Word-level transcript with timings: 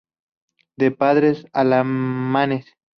De 0.77 0.89
padres 0.89 1.45
alemanes. 1.53 2.65